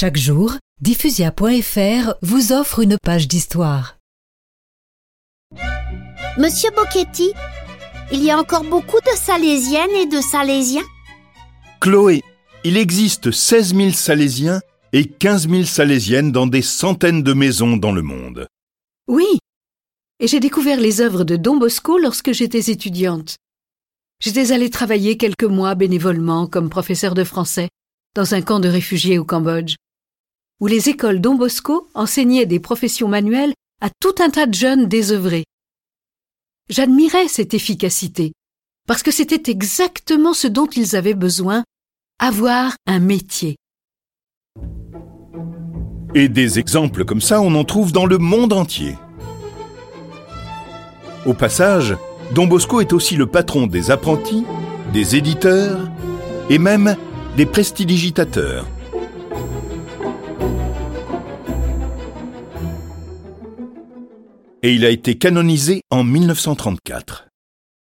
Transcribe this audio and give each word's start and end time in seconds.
Chaque 0.00 0.16
jour, 0.16 0.52
diffusia.fr 0.80 2.14
vous 2.22 2.52
offre 2.52 2.78
une 2.78 2.98
page 3.02 3.26
d'histoire. 3.26 3.98
Monsieur 6.38 6.70
Bocchetti, 6.70 7.32
il 8.12 8.22
y 8.22 8.30
a 8.30 8.38
encore 8.38 8.62
beaucoup 8.62 9.00
de 9.00 9.16
Salésiennes 9.16 9.90
et 10.00 10.06
de 10.06 10.20
Salésiens? 10.20 10.84
Chloé, 11.80 12.22
il 12.62 12.76
existe 12.76 13.32
16 13.32 13.74
000 13.74 13.90
Salésiens 13.90 14.60
et 14.92 15.04
15 15.04 15.48
000 15.48 15.64
Salésiennes 15.64 16.30
dans 16.30 16.46
des 16.46 16.62
centaines 16.62 17.24
de 17.24 17.32
maisons 17.32 17.76
dans 17.76 17.90
le 17.90 18.02
monde. 18.02 18.46
Oui. 19.08 19.40
Et 20.20 20.28
j'ai 20.28 20.38
découvert 20.38 20.78
les 20.78 21.00
œuvres 21.00 21.24
de 21.24 21.34
Don 21.34 21.56
Bosco 21.56 21.98
lorsque 21.98 22.30
j'étais 22.30 22.70
étudiante. 22.70 23.34
J'étais 24.20 24.52
allée 24.52 24.70
travailler 24.70 25.16
quelques 25.16 25.42
mois 25.42 25.74
bénévolement 25.74 26.46
comme 26.46 26.70
professeur 26.70 27.14
de 27.14 27.24
français 27.24 27.68
dans 28.14 28.34
un 28.34 28.42
camp 28.42 28.60
de 28.60 28.68
réfugiés 28.68 29.18
au 29.18 29.24
Cambodge, 29.24 29.74
où 30.60 30.66
les 30.66 30.88
écoles 30.88 31.20
Don 31.20 31.34
Bosco 31.34 31.88
enseignaient 31.94 32.46
des 32.46 32.60
professions 32.60 33.08
manuelles 33.08 33.54
à 33.80 33.90
tout 34.00 34.14
un 34.20 34.30
tas 34.30 34.46
de 34.46 34.54
jeunes 34.54 34.86
désœuvrés. 34.86 35.44
J'admirais 36.68 37.28
cette 37.28 37.54
efficacité, 37.54 38.32
parce 38.86 39.02
que 39.02 39.10
c'était 39.10 39.50
exactement 39.50 40.34
ce 40.34 40.48
dont 40.48 40.66
ils 40.66 40.96
avaient 40.96 41.14
besoin, 41.14 41.64
avoir 42.18 42.74
un 42.86 42.98
métier. 42.98 43.56
Et 46.14 46.28
des 46.28 46.58
exemples 46.58 47.04
comme 47.04 47.20
ça, 47.20 47.40
on 47.40 47.54
en 47.54 47.64
trouve 47.64 47.92
dans 47.92 48.06
le 48.06 48.18
monde 48.18 48.52
entier. 48.52 48.96
Au 51.26 51.34
passage, 51.34 51.96
Don 52.34 52.46
Bosco 52.46 52.80
est 52.80 52.92
aussi 52.92 53.16
le 53.16 53.26
patron 53.26 53.66
des 53.66 53.90
apprentis, 53.90 54.44
des 54.92 55.16
éditeurs 55.16 55.88
et 56.50 56.58
même 56.58 56.96
des 57.36 57.46
prestidigitateurs. 57.46 58.66
Et 64.62 64.74
il 64.74 64.84
a 64.84 64.90
été 64.90 65.16
canonisé 65.16 65.82
en 65.90 66.02
1934. 66.02 67.27